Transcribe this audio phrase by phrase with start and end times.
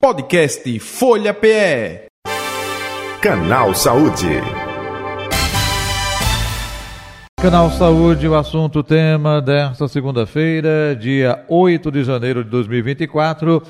[0.00, 2.06] Podcast Folha PE.
[3.20, 4.28] Canal Saúde.
[7.42, 13.60] Canal Saúde, o assunto tema desta segunda-feira, dia 8 de janeiro de 2024,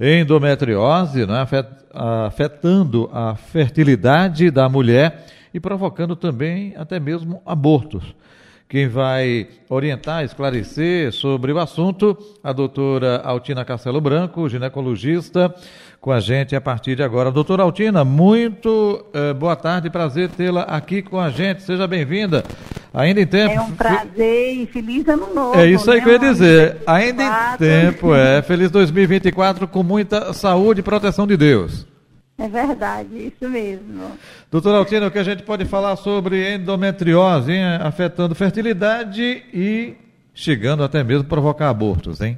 [0.00, 1.46] endometriose, né,
[1.92, 8.14] afetando a fertilidade da mulher e provocando também até mesmo abortos.
[8.74, 15.54] Quem vai orientar, esclarecer sobre o assunto, a doutora Altina Castelo Branco, ginecologista,
[16.00, 17.30] com a gente a partir de agora.
[17.30, 21.62] Doutora Altina, muito eh, boa tarde, prazer tê-la aqui com a gente.
[21.62, 22.42] Seja bem-vinda.
[22.92, 23.54] Ainda em tempo.
[23.54, 25.56] É um prazer e feliz ano novo.
[25.56, 26.02] É isso aí né?
[26.02, 26.76] que eu ia dizer.
[26.84, 28.42] Ainda em tempo, é.
[28.42, 31.86] Feliz 2024 com muita saúde e proteção de Deus.
[32.36, 34.10] É verdade, isso mesmo.
[34.50, 37.64] Doutora Altina, o que a gente pode falar sobre endometriose, hein?
[37.80, 39.94] afetando fertilidade e
[40.34, 42.36] chegando até mesmo a provocar abortos, hein?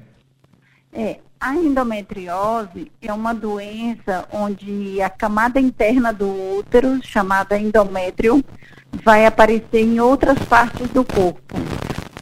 [0.93, 8.45] É, a endometriose é uma doença onde a camada interna do útero, chamada endométrio,
[9.03, 11.57] vai aparecer em outras partes do corpo.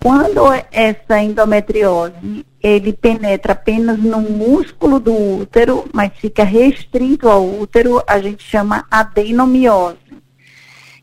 [0.01, 8.03] Quando essa endometriose ele penetra apenas no músculo do útero, mas fica restrito ao útero,
[8.07, 9.99] a gente chama adenomiose.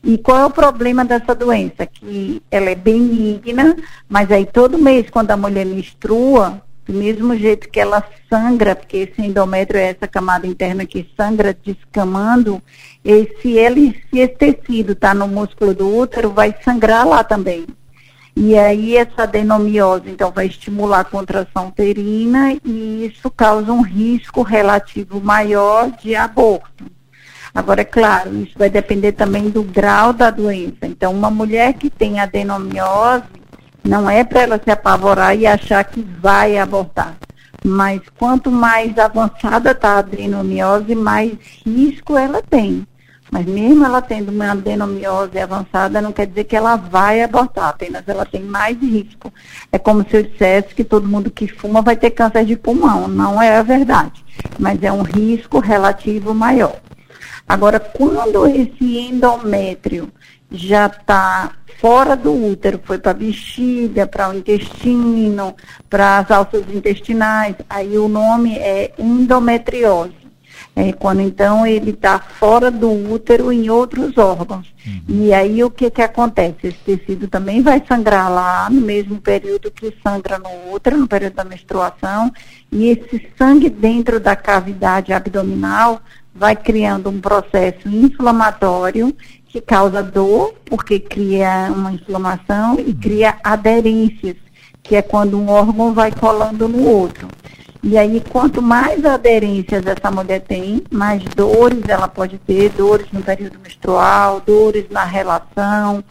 [0.02, 1.86] E qual é o problema dessa doença?
[1.86, 3.76] Que ela é benigna,
[4.08, 8.96] mas aí todo mês, quando a mulher menstrua, do mesmo jeito que ela sangra, porque
[8.96, 12.60] esse endométrio é essa camada interna que sangra descamando,
[13.04, 17.66] esse, ele, se esse tecido está no músculo do útero, vai sangrar lá também.
[18.34, 24.42] E aí essa adenomiose, então, vai estimular a contração uterina e isso causa um risco
[24.42, 26.84] relativo maior de aborto.
[27.54, 30.86] Agora, é claro, isso vai depender também do grau da doença.
[30.86, 33.24] Então, uma mulher que tem adenomiose,
[33.84, 37.14] não é para ela se apavorar e achar que vai abortar.
[37.64, 41.32] Mas quanto mais avançada está a adenomiose, mais
[41.64, 42.86] risco ela tem.
[43.32, 48.06] Mas mesmo ela tendo uma adenomiose avançada, não quer dizer que ela vai abortar, apenas
[48.06, 49.32] ela tem mais risco.
[49.72, 53.08] É como se eu dissesse que todo mundo que fuma vai ter câncer de pulmão.
[53.08, 54.22] Não é a verdade,
[54.58, 56.76] mas é um risco relativo maior.
[57.48, 60.12] Agora, quando esse endométrio
[60.50, 65.56] já está fora do útero, foi para a bexiga, para o intestino,
[65.88, 70.21] para as alças intestinais, aí o nome é endometriose.
[70.74, 74.72] É, quando então ele está fora do útero em outros órgãos.
[74.86, 75.26] Uhum.
[75.26, 76.68] E aí o que, que acontece?
[76.68, 81.34] Esse tecido também vai sangrar lá no mesmo período que sangra no útero, no período
[81.34, 82.32] da menstruação,
[82.70, 86.00] e esse sangue dentro da cavidade abdominal
[86.34, 89.14] vai criando um processo inflamatório
[89.46, 94.36] que causa dor, porque cria uma inflamação e cria aderências,
[94.82, 97.28] que é quando um órgão vai colando no outro.
[97.84, 103.20] E aí, quanto mais aderências essa mulher tem, mais dores ela pode ter, dores no
[103.20, 106.04] período menstrual, dores na relação,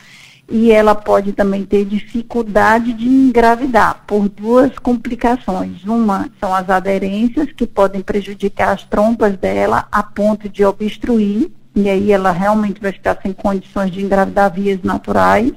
[0.49, 5.85] e ela pode também ter dificuldade de engravidar por duas complicações.
[5.85, 11.89] Uma são as aderências, que podem prejudicar as trompas dela a ponto de obstruir, e
[11.89, 15.53] aí ela realmente vai ficar sem condições de engravidar vias naturais.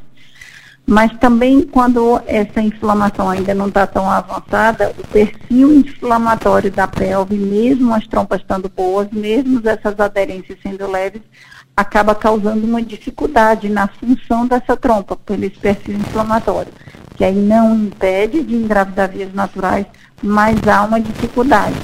[0.86, 7.36] Mas também quando essa inflamação ainda não está tão avançada, o perfil inflamatório da pelve,
[7.36, 11.22] mesmo as trompas estando boas, mesmo essas aderências sendo leves,
[11.76, 16.72] acaba causando uma dificuldade na função dessa trompa, pelo perfil inflamatório,
[17.16, 19.86] que aí não impede de engravidar vias naturais,
[20.22, 21.76] mas há uma dificuldade.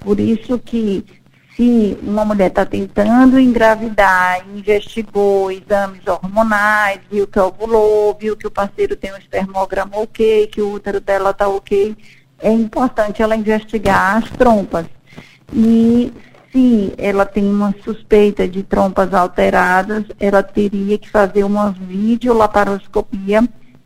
[0.00, 1.04] Por isso que
[1.58, 8.50] se uma mulher está tentando engravidar, investigou exames hormonais, viu que ovulou, viu que o
[8.50, 11.96] parceiro tem um espermograma ok, que o útero dela está ok,
[12.40, 14.86] é importante ela investigar as trompas.
[15.52, 16.12] E
[16.52, 23.42] se ela tem uma suspeita de trompas alteradas, ela teria que fazer uma videolaparoscopia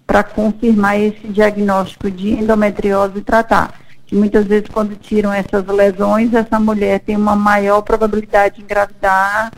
[0.07, 3.82] para confirmar esse diagnóstico de endometriose e tratar
[4.15, 9.51] muitas vezes quando tiram essas lesões, essa mulher tem uma maior probabilidade de engravidar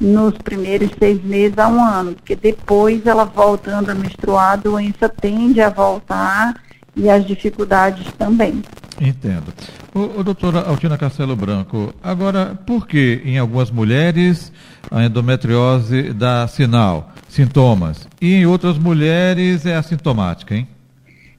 [0.00, 5.08] nos primeiros seis meses a um ano, porque depois ela voltando a menstruar, a doença
[5.08, 6.54] tende a voltar
[6.96, 8.62] e as dificuldades também.
[9.00, 9.52] Entendo.
[9.94, 14.52] O, o doutora Altina Castelo Branco, agora, por que em algumas mulheres
[14.90, 20.68] a endometriose dá sinal, sintomas, e em outras mulheres é assintomática, hein?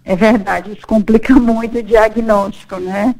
[0.06, 3.16] É verdade, isso complica muito o diagnóstico, né?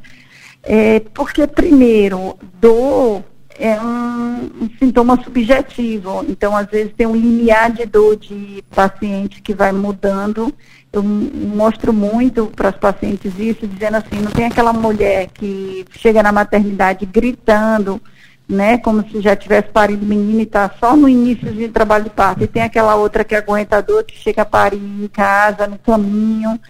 [0.62, 3.22] É, porque, primeiro, dor
[3.58, 6.24] é um, um, sintoma subjetivo.
[6.28, 10.52] Então, às vezes, tem um limiar de dor de paciente que vai mudando
[10.94, 16.22] eu mostro muito para as pacientes isso, dizendo assim, não tem aquela mulher que chega
[16.22, 18.00] na maternidade gritando,
[18.48, 22.10] né, como se já tivesse parido menino e está só no início de trabalho de
[22.10, 22.44] parto.
[22.44, 25.78] E tem aquela outra que aguenta a dor, que chega a parir em casa, no
[25.78, 26.60] caminho.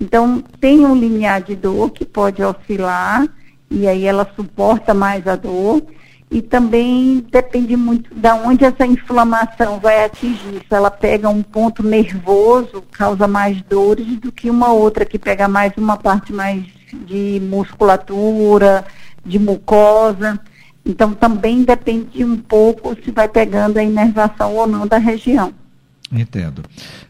[0.00, 3.26] Então, tem um limiar de dor que pode oscilar,
[3.70, 5.82] e aí ela suporta mais a dor
[6.30, 10.62] e também depende muito de onde essa inflamação vai atingir.
[10.68, 15.48] Se ela pega um ponto nervoso, causa mais dores do que uma outra que pega
[15.48, 16.64] mais uma parte mais
[17.06, 18.84] de musculatura,
[19.24, 20.38] de mucosa.
[20.88, 25.52] Então também depende um pouco se vai pegando a inervação ou não da região.
[26.10, 26.62] Entendo.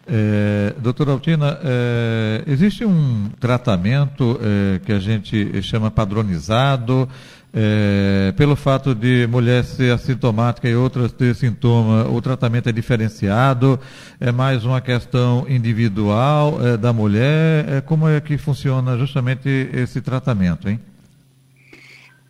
[0.05, 7.09] É, doutora Altina, é, existe um tratamento é, que a gente chama padronizado,
[7.53, 13.79] é, pelo fato de mulher ser assintomática e outras ter sintoma, o tratamento é diferenciado,
[14.21, 17.69] é mais uma questão individual é, da mulher.
[17.69, 20.81] É, como é que funciona justamente esse tratamento, hein?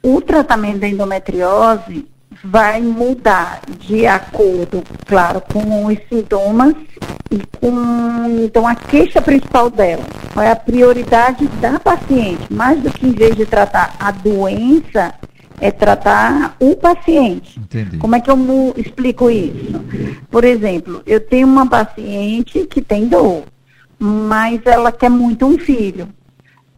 [0.08, 2.06] O tratamento da endometriose
[2.42, 6.74] vai mudar de acordo, claro, com os sintomas
[7.30, 10.02] e com então a queixa principal dela.
[10.32, 12.50] Qual é a prioridade da paciente?
[12.50, 15.12] Mais do que em vez de tratar a doença,
[15.60, 17.60] é tratar o paciente.
[17.60, 17.98] Entendi.
[17.98, 19.78] Como é que eu explico isso?
[20.30, 23.42] Por exemplo, eu tenho uma paciente que tem dor,
[23.98, 26.08] mas ela quer muito um filho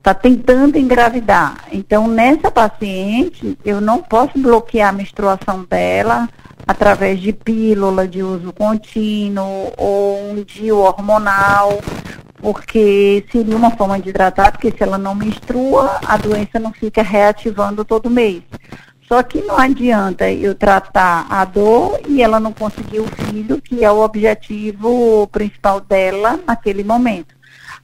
[0.00, 1.66] está tentando engravidar.
[1.70, 6.26] Então, nessa paciente, eu não posso bloquear a menstruação dela
[6.66, 11.80] através de pílula de uso contínuo ou um DIU hormonal,
[12.36, 17.02] porque seria uma forma de hidratar, porque se ela não menstrua, a doença não fica
[17.02, 18.42] reativando todo mês.
[19.06, 23.84] Só que não adianta eu tratar a dor e ela não conseguir o filho, que
[23.84, 27.39] é o objetivo principal dela naquele momento.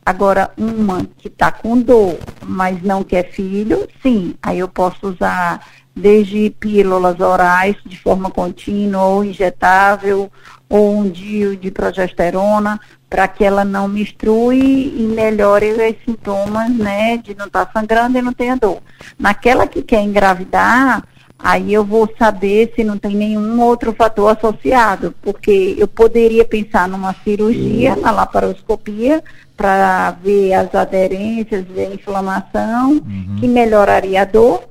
[0.07, 5.61] Agora, uma que está com dor, mas não quer filho, sim, aí eu posso usar
[5.97, 10.31] desde pílulas orais de forma contínua ou injetável,
[10.69, 12.79] ou um DIU de progesterona,
[13.11, 18.17] para que ela não menstrue e melhore os sintomas, né, de não estar tá sangrando
[18.17, 18.79] e não tenha dor.
[19.19, 21.03] Naquela que quer engravidar,
[21.37, 26.89] aí eu vou saber se não tem nenhum outro fator associado, porque eu poderia pensar
[26.89, 29.23] numa cirurgia, na laparoscopia,
[29.57, 33.37] para ver as aderências, ver a inflamação, uhum.
[33.41, 34.65] que melhoraria a dor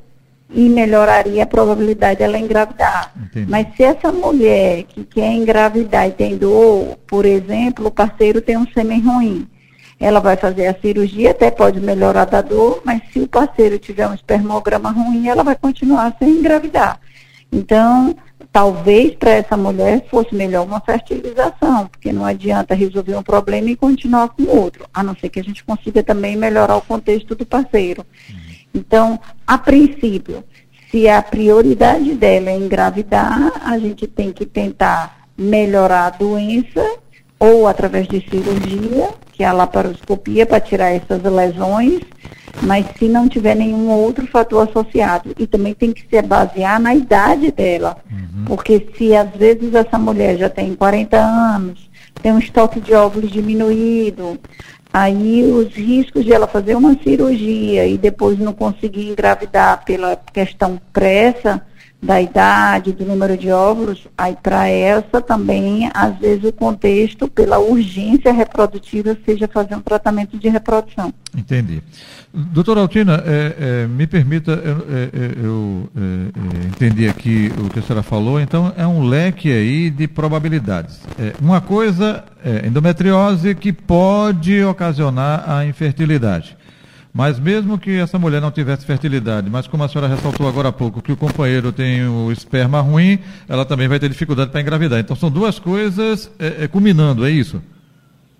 [0.50, 3.12] e melhoraria a probabilidade dela engravidar.
[3.16, 3.50] Entendi.
[3.50, 8.58] Mas se essa mulher que quer engravidar e tem dor, por exemplo, o parceiro tem
[8.58, 9.48] um sêmen ruim,
[10.00, 14.08] ela vai fazer a cirurgia, até pode melhorar da dor, mas se o parceiro tiver
[14.08, 17.00] um espermograma ruim, ela vai continuar sem engravidar.
[17.52, 18.16] Então,
[18.56, 23.76] talvez para essa mulher fosse melhor uma fertilização, porque não adianta resolver um problema e
[23.76, 27.36] continuar com o outro, a não ser que a gente consiga também melhorar o contexto
[27.36, 28.06] do parceiro.
[28.30, 28.38] Uhum.
[28.74, 30.42] Então, a princípio,
[30.90, 36.82] se a prioridade dela é engravidar, a gente tem que tentar melhorar a doença
[37.38, 42.00] ou através de cirurgia, que é a laparoscopia para tirar essas lesões,
[42.62, 45.34] mas se não tiver nenhum outro fator associado.
[45.38, 48.46] E também tem que se basear na idade dela, uhum.
[48.46, 51.90] porque se às vezes essa mulher já tem 40 anos,
[52.22, 54.40] tem um estoque de óvulos diminuído,
[54.92, 60.80] aí os riscos de ela fazer uma cirurgia e depois não conseguir engravidar pela questão
[60.94, 61.62] pressa,
[62.06, 67.58] da idade, do número de óvulos, aí para essa também, às vezes, o contexto, pela
[67.58, 71.12] urgência reprodutiva, seja fazer um tratamento de reprodução.
[71.36, 71.82] Entendi.
[72.32, 77.80] Doutora Altina, é, é, me permita, eu, é, é é, é, entendi aqui o que
[77.80, 81.00] a senhora falou, então é um leque aí de probabilidades.
[81.42, 86.56] uma coisa é endometriose que pode ocasionar a infertilidade.
[87.16, 90.72] Mas mesmo que essa mulher não tivesse fertilidade, mas como a senhora ressaltou agora há
[90.74, 95.00] pouco, que o companheiro tem o esperma ruim, ela também vai ter dificuldade para engravidar.
[95.00, 97.64] Então são duas coisas é, é, culminando, é isso?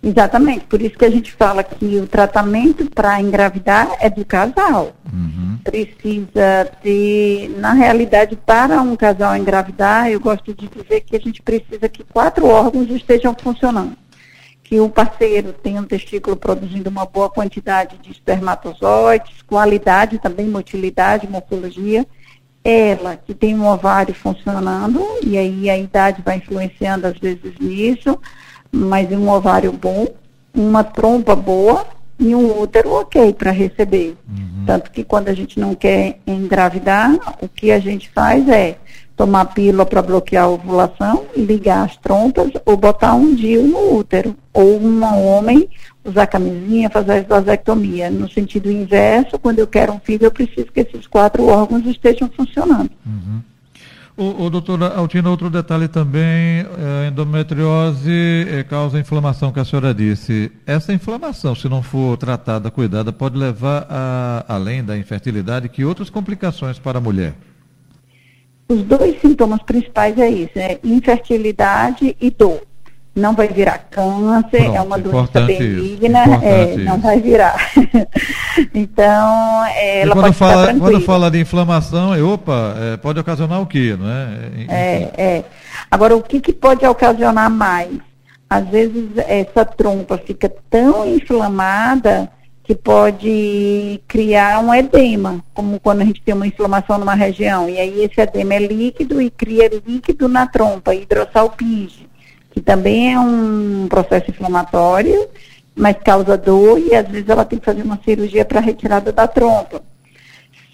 [0.04, 4.94] Exatamente, por isso que a gente fala que o tratamento para engravidar é do casal.
[5.12, 5.58] Uhum.
[5.64, 11.42] Precisa ter, na realidade, para um casal engravidar, eu gosto de dizer que a gente
[11.42, 13.96] precisa que quatro órgãos estejam funcionando
[14.66, 21.30] que o parceiro tenha um testículo produzindo uma boa quantidade de espermatozoides, qualidade também, motilidade,
[21.30, 22.06] morfologia.
[22.64, 28.20] Ela que tem um ovário funcionando, e aí a idade vai influenciando às vezes nisso,
[28.72, 30.08] mas um ovário bom,
[30.52, 31.86] uma trompa boa
[32.20, 34.16] e um útero ok para receber.
[34.28, 34.66] Uhum.
[34.66, 38.78] Tanto que quando a gente não quer engravidar, o que a gente faz é
[39.16, 44.36] tomar pílula para bloquear a ovulação, ligar as trompas ou botar um DIU no útero.
[44.54, 45.70] Ou um homem
[46.04, 48.10] usar camisinha, fazer a vasectomia.
[48.10, 52.30] No sentido inverso, quando eu quero um filho, eu preciso que esses quatro órgãos estejam
[52.36, 52.92] funcionando.
[53.06, 53.42] Uhum.
[54.18, 59.94] O, o doutora Altina, outro detalhe também, a endometriose é, causa inflamação, que a senhora
[59.94, 60.50] disse.
[60.66, 66.10] Essa inflamação, se não for tratada, cuidada, pode levar, a, além da infertilidade, que outras
[66.10, 67.34] complicações para a mulher?
[68.70, 72.62] Os dois sintomas principais é isso, é infertilidade e dor
[73.16, 77.56] não vai virar câncer, Pronto, é uma doença benigna, é, não vai virar.
[78.76, 83.62] então, é, ela quando pode fala, Quando fala de inflamação, é, opa, é, pode ocasionar
[83.62, 84.28] o quê, não é?
[84.68, 85.44] É, é.
[85.90, 87.90] Agora, o que, que pode ocasionar mais?
[88.50, 92.30] Às vezes, essa trompa fica tão inflamada
[92.64, 97.80] que pode criar um edema, como quando a gente tem uma inflamação numa região, e
[97.80, 102.06] aí esse edema é líquido e cria líquido na trompa, hidrossalpinge
[102.56, 105.28] que também é um processo inflamatório,
[105.76, 109.28] mas causa dor e às vezes ela tem que fazer uma cirurgia para retirada da
[109.28, 109.84] trompa.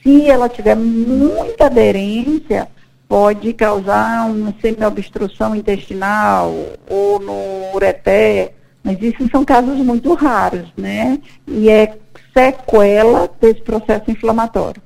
[0.04, 2.68] Se ela tiver muita aderência,
[3.10, 6.54] pode causar uma semi-obstrução intestinal
[6.88, 11.20] ou no ureté, mas isso são casos muito raros, né?
[11.48, 11.98] E é
[12.32, 14.82] sequela desse processo inflamatório.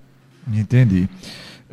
[0.48, 1.10] Entendi.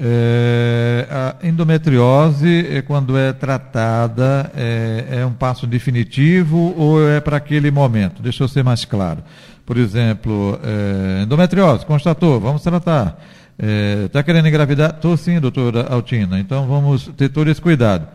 [0.04, 7.36] É, a endometriose, é, quando é tratada, é, é um passo definitivo ou é para
[7.36, 8.20] aquele momento?
[8.20, 9.22] Deixa eu ser mais claro.
[9.64, 13.22] Por exemplo, é, endometriose, constatou, vamos tratar.
[13.56, 14.90] Está é, querendo engravidar?
[14.90, 16.40] Estou sim, doutora Altina.
[16.40, 18.08] Então vamos ter todo esse cuidado.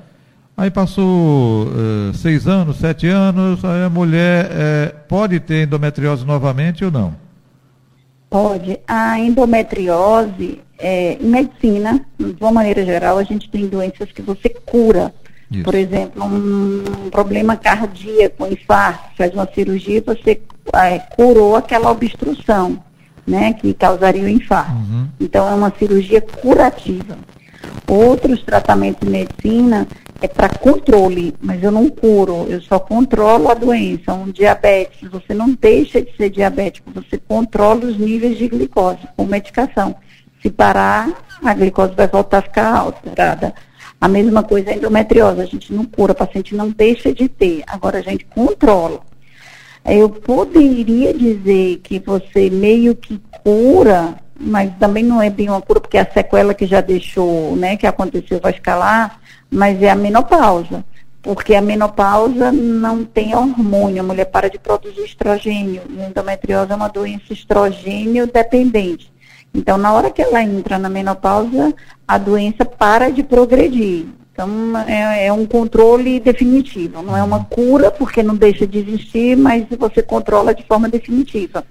[0.58, 6.84] Aí passou é, seis anos, sete anos, aí a mulher é, pode ter endometriose novamente
[6.84, 7.15] ou não?
[8.29, 8.77] Pode.
[8.86, 14.50] A endometriose, é, em medicina, de uma maneira geral, a gente tem doenças que você
[14.50, 15.14] cura.
[15.50, 15.64] Isso.
[15.64, 20.42] Por exemplo, um, problema cardíaco, um infarto, faz uma cirurgia, você
[20.76, 22.84] é, curou aquela obstrução,
[23.26, 24.74] né, que causaria o infarto.
[24.74, 25.08] Uhum.
[25.20, 27.18] Então, é uma cirurgia curativa.
[27.88, 29.88] Outros tratamentos de medicina
[30.22, 34.14] é para controle, mas eu não curo, eu só controlo a doença.
[34.14, 39.26] Um diabetes, você não deixa de ser diabético, você controla os níveis de glicose com
[39.26, 39.96] medicação.
[40.48, 41.12] Se parar,
[41.44, 43.54] a glicose vai voltar a ficar alterada.
[44.00, 47.63] A mesma coisa a endometriose, a gente não cura, o paciente não deixa de ter,
[47.68, 49.01] agora a gente controla.
[49.84, 55.82] Eu poderia dizer que você meio que cura, mas também não é bem uma cura,
[55.82, 59.20] porque a sequela que já deixou, né, que aconteceu vai ficar lá,
[59.51, 60.86] mas é a menopausa.
[61.22, 65.82] Porque a menopausa não tem hormônio, a mulher para de produzir estrogênio.
[65.89, 69.12] E a endometriose é uma doença estrogênio dependente.
[69.54, 71.74] Então, na hora que ela entra na menopausa,
[72.08, 74.06] a doença para de progredir.
[74.32, 77.01] Então, é, é, um controle definitivo.
[77.01, 81.63] Não é uma cura, porque não deixa de existir, mas você controla de forma definitiva.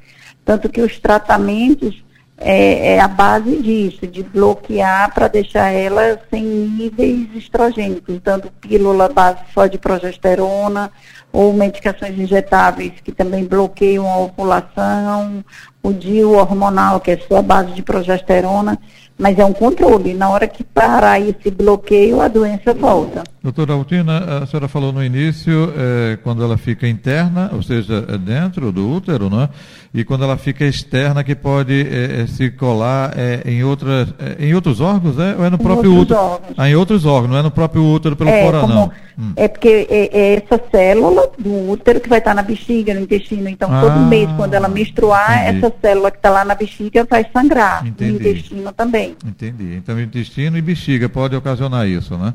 [0.44, 2.04] Tanto que os tratamentos
[2.38, 9.08] é, é a base disso, de bloquear para deixar ela sem níveis estrogênicos, dando pílula
[9.08, 10.90] base só de progesterona
[11.36, 15.44] ou medicações injetáveis que também bloqueiam a ovulação,
[15.82, 18.78] o DIU hormonal, que é só a base de progesterona
[19.18, 20.12] mas é um controle.
[20.14, 23.24] Na hora que parar esse bloqueio, a doença volta.
[23.42, 28.18] Doutora Altina, a senhora falou no início, é, quando ela fica interna, ou seja, é
[28.18, 29.48] dentro do útero, não é?
[29.94, 34.44] E quando ela fica externa, que pode é, é se colar é, em, outras, é,
[34.44, 35.34] em outros órgãos, é?
[35.38, 36.18] Ou é no próprio útero?
[36.18, 36.54] Órgãos.
[36.56, 38.92] Ah, em outros órgãos, não é no próprio útero pelo fora, como, não.
[39.18, 39.32] Hum.
[39.36, 43.48] É porque é, essa célula do útero que vai estar na bexiga, no intestino.
[43.48, 45.58] Então, ah, todo mês, quando ela menstruar, entendi.
[45.58, 47.86] essa célula que está lá na bexiga vai sangrar.
[47.86, 48.12] Entendi.
[48.12, 49.16] No intestino também.
[49.24, 49.74] Entendi.
[49.76, 52.34] Então, intestino e bexiga pode ocasionar isso, né?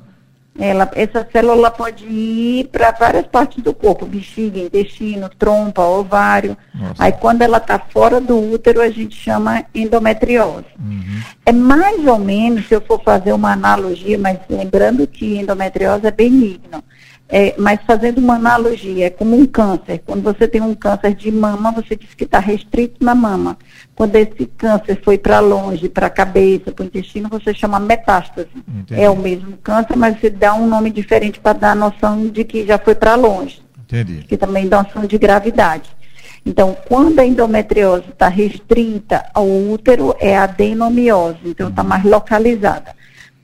[0.59, 6.57] Ela, essa célula pode ir para várias partes do corpo, bexiga, intestino, trompa, ovário.
[6.75, 7.03] Nossa.
[7.03, 10.65] Aí quando ela está fora do útero, a gente chama endometriose.
[10.77, 11.21] Uhum.
[11.45, 16.11] É mais ou menos, se eu for fazer uma analogia, mas lembrando que endometriose é
[16.11, 16.83] benigno.
[17.33, 20.01] É, mas fazendo uma analogia, é como um câncer.
[20.05, 23.57] Quando você tem um câncer de mama, você diz que está restrito na mama.
[23.95, 28.49] Quando esse câncer foi para longe, para a cabeça, para o intestino, você chama metástase.
[28.67, 29.01] Entendi.
[29.01, 32.43] É o mesmo câncer, mas você dá um nome diferente para dar a noção de
[32.43, 33.61] que já foi para longe.
[33.79, 34.25] Entendi.
[34.27, 35.89] Que também dá noção de gravidade.
[36.45, 42.93] Então, quando a endometriose está restrita ao útero, é adenomiose, então está mais localizada.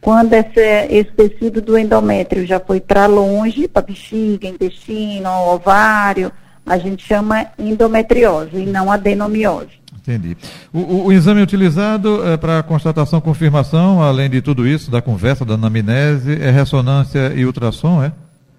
[0.02, 6.32] Quando esse, esse tecido do endométrio já foi para longe, para bexiga, intestino, ovário,
[6.66, 9.78] a gente chama endometriose e não adenomiose.
[10.08, 10.38] Entendi.
[10.72, 15.44] O, o, o exame utilizado é para constatação, confirmação, além de tudo isso, da conversa,
[15.44, 18.12] da anamnese, é ressonância e ultrassom, é?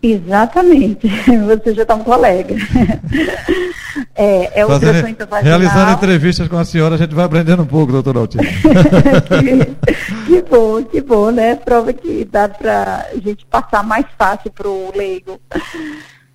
[0.03, 1.09] Exatamente.
[1.47, 2.55] Você já está um colega.
[4.21, 5.61] É, é ultrassom endovaginal.
[5.61, 8.43] Realizando entrevistas com a senhora, a gente vai aprendendo um pouco, doutor Altina.
[9.31, 11.55] que, que, bom, que bom, né?
[11.55, 15.41] Prova que dá para a gente passar mais fácil para o leigo.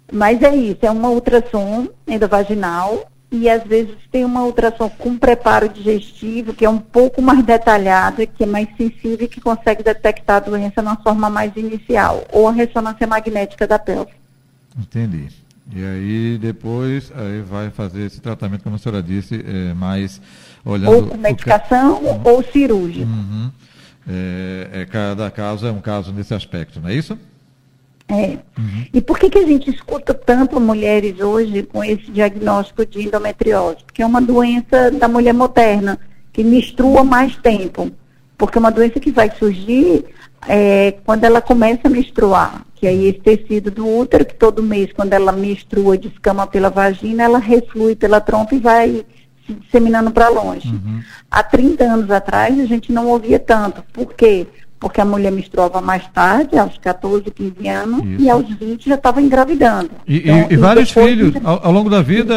[0.10, 5.68] Mas é isso, é uma ultrassom endovaginal e às vezes tem uma ultrassom com preparo
[5.68, 10.38] digestivo que é um pouco mais detalhado, que é mais sensível e que consegue detectar
[10.38, 14.14] a doença na forma mais inicial, ou a ressonância magnética da pelve.
[14.80, 15.43] Entendi.
[15.72, 20.22] E aí depois aí vai fazer esse tratamento, como a senhora disse, é, mais
[20.66, 20.96] olhando...
[20.96, 22.22] Ou com medicação uhum.
[22.24, 23.06] ou cirúrgico.
[23.06, 23.52] Uhum.
[24.08, 27.18] É, é, cada caso é um caso nesse aspecto, não é isso?
[28.10, 28.38] É.
[28.58, 28.86] Uhum.
[28.94, 33.78] E por que, que a gente escuta tanto mulheres hoje com esse diagnóstico de endometriose?
[33.86, 35.98] Porque é uma doença da mulher moderna,
[36.34, 37.90] que menstrua mais tempo.
[38.38, 40.04] Porque é uma doença que vai surgir
[40.48, 42.66] é, quando ela começa a menstruar.
[42.76, 47.24] Que aí esse tecido do útero, que todo mês, quando ela menstrua, descama pela vagina,
[47.24, 49.06] ela reflui pela trompa e vai
[49.46, 50.68] se disseminando para longe.
[50.70, 51.02] Uhum.
[51.32, 53.84] Há 30 anos atrás, a gente não ouvia tanto.
[53.94, 54.46] Por quê?
[54.46, 54.63] porque
[55.02, 58.22] a mulher menstruava mais tarde, aos 14, 15 anos, Isso.
[58.22, 59.92] e aos 20 já estava engravidando.
[60.08, 62.34] E, então, e, e vários filhos, ao, ao, longo da vida,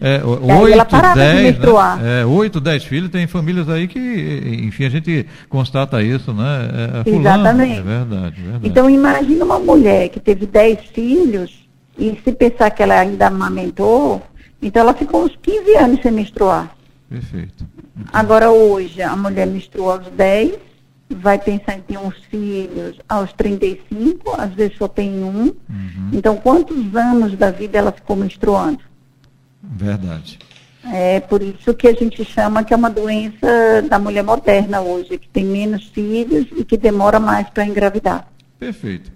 [0.00, 2.22] é, é, é, 8, 10, né?
[2.22, 7.02] é, 8, 10 filhos, tem famílias aí que, enfim, a gente constata isso, né?
[7.06, 7.78] É, é Exatamente.
[7.78, 8.68] É verdade, verdade.
[8.68, 11.68] Então, imagina uma mulher que teve 10 filhos,
[11.98, 14.22] e se pensar que ela ainda amamentou,
[14.62, 16.74] então ela ficou uns 15 anos sem menstruar.
[17.08, 17.66] Perfeito.
[17.96, 18.10] Então...
[18.12, 20.67] Agora, hoje, a mulher menstrua aos 10,
[21.10, 25.46] vai pensar em ter uns filhos aos 35, às vezes só tem um.
[25.46, 26.10] Uhum.
[26.12, 28.80] Então, quantos anos da vida ela ficou menstruando?
[29.62, 30.38] Verdade.
[30.92, 35.18] É por isso que a gente chama que é uma doença da mulher moderna hoje,
[35.18, 38.28] que tem menos filhos e que demora mais para engravidar.
[38.58, 39.10] Perfeito.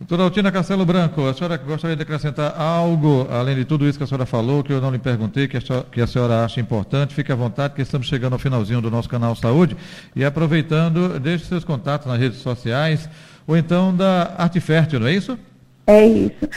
[0.00, 4.04] Doutora Altina Castelo Branco, a senhora gostaria de acrescentar algo, além de tudo isso que
[4.04, 6.60] a senhora falou, que eu não lhe perguntei, que a senhora, que a senhora acha
[6.60, 7.12] importante?
[7.12, 9.76] Fique à vontade, que estamos chegando ao finalzinho do nosso canal Saúde.
[10.14, 13.10] E aproveitando, deixe seus contatos nas redes sociais,
[13.44, 15.36] ou então da Arte Fértil, não é isso?
[15.84, 16.48] É isso.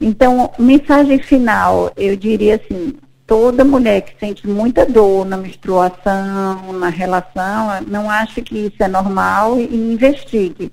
[0.00, 2.94] Então, mensagem final, eu diria assim,
[3.28, 8.88] toda mulher que sente muita dor na menstruação, na relação, não acha que isso é
[8.88, 10.72] normal e investigue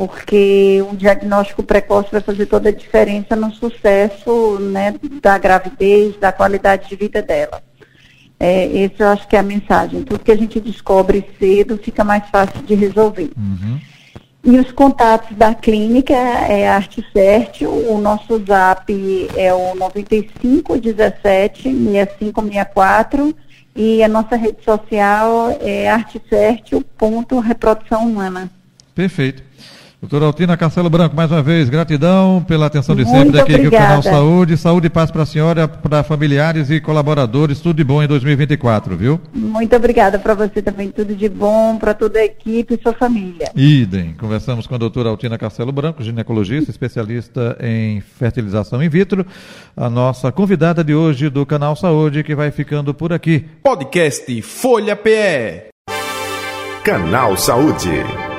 [0.00, 6.32] porque um diagnóstico precoce vai fazer toda a diferença no sucesso né, da gravidez, da
[6.32, 7.62] qualidade de vida dela.
[8.38, 10.02] É, esse eu acho que é a mensagem.
[10.02, 13.30] Tudo que a gente descobre cedo fica mais fácil de resolver.
[13.36, 13.78] Uhum.
[14.42, 18.90] E os contatos da clínica é a Articert, o nosso zap
[19.36, 23.36] é o 9517 6564
[23.76, 28.50] e a nossa rede social é articert.reprodução humana.
[28.94, 29.50] Perfeito.
[30.00, 33.70] Doutora Altina Castelo Branco, mais uma vez, gratidão pela atenção de sempre daqui aqui o
[33.70, 34.56] Canal Saúde.
[34.56, 38.96] Saúde e paz para a senhora, para familiares e colaboradores, tudo de bom em 2024,
[38.96, 39.20] viu?
[39.34, 43.50] Muito obrigada para você também, tudo de bom para toda a equipe e sua família.
[43.54, 44.14] Idem.
[44.18, 49.26] Conversamos com a doutora Altina Castelo Branco, ginecologista, especialista em fertilização in vitro,
[49.76, 53.44] a nossa convidada de hoje do Canal Saúde, que vai ficando por aqui.
[53.62, 55.68] Podcast Folha PE.
[56.82, 58.29] Canal Saúde.